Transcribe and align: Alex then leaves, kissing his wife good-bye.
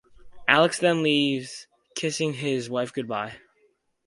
Alex 0.47 0.79
then 0.79 1.03
leaves, 1.03 1.67
kissing 1.93 2.33
his 2.33 2.71
wife 2.71 2.91
good-bye. 2.91 3.35